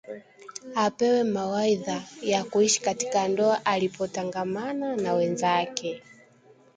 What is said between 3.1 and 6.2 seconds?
ndoa alipotangamana na wenzake